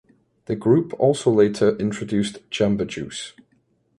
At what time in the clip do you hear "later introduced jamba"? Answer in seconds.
1.29-2.87